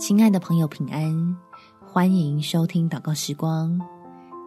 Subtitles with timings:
[0.00, 1.36] 亲爱的朋友，平安！
[1.86, 3.78] 欢迎收听祷告时光，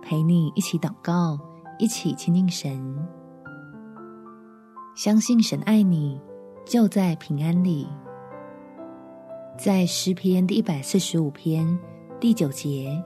[0.02, 1.40] 陪你一起祷告，
[1.78, 3.08] 一起亲近神。
[4.96, 6.20] 相信神爱你，
[6.66, 7.88] 就在平安里。
[9.56, 11.80] 在诗篇第一百四十五篇
[12.20, 13.00] 第九节，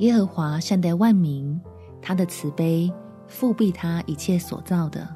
[0.00, 1.58] 耶和华善待万民，
[2.02, 2.92] 他的慈悲
[3.30, 5.08] 覆庇他一切所造的。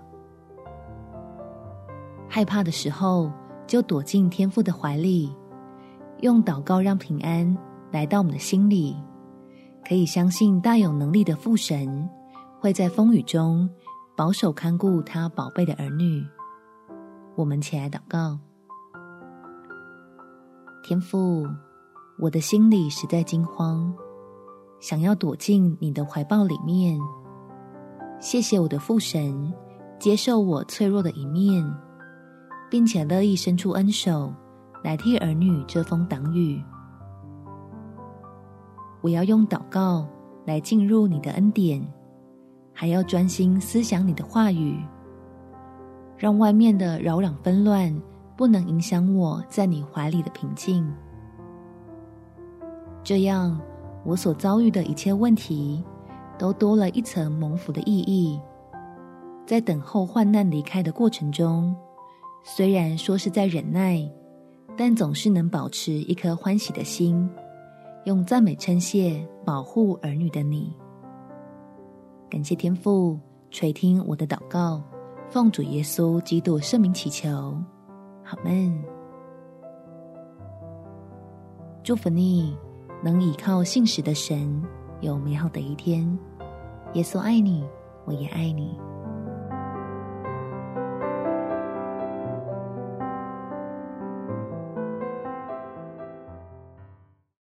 [2.27, 3.31] 害怕的时候，
[3.67, 5.31] 就躲进天父的怀里。
[6.23, 7.57] 用祷告让平安
[7.91, 8.97] 来到我们的心里，
[9.87, 12.09] 可以相信大有能力的父神
[12.59, 13.69] 会在风雨中
[14.17, 16.25] 保守看顾他宝贝的儿女。
[17.37, 18.39] 我们起来祷告，
[20.83, 21.47] 天父，
[22.19, 23.95] 我的心里实在惊慌，
[24.79, 27.01] 想要躲进你的怀抱里面。
[28.21, 29.51] 谢谢我的父神
[29.99, 31.65] 接受我脆弱的一面，
[32.69, 34.31] 并且乐意伸出恩手。
[34.83, 36.63] 来替儿女遮风挡雨，
[39.03, 40.09] 我要用祷告
[40.47, 41.87] 来进入你的恩典，
[42.73, 44.83] 还要专心思想你的话语，
[46.17, 47.95] 让外面的扰攘纷乱
[48.37, 50.91] 不能影响我在你怀里的平静。
[53.05, 53.61] 这样，
[54.05, 55.85] 我所遭遇的一切问题
[56.39, 58.41] 都多了一层蒙福的意义。
[59.45, 61.77] 在等候患难离开的过程中，
[62.45, 64.11] 虽然说是在忍耐。
[64.83, 67.29] 但总是能保持一颗欢喜的心，
[68.05, 70.75] 用赞美称谢保护儿女的你。
[72.31, 74.83] 感谢天父垂听我的祷告，
[75.29, 77.29] 奉主耶稣基督圣名祈求，
[78.25, 78.83] 阿们。
[81.83, 82.57] 祝福你
[83.05, 84.65] 能倚靠信实的神，
[85.03, 86.19] 有美好的一天。
[86.95, 87.63] 耶稣爱你，
[88.07, 88.79] 我也爱你。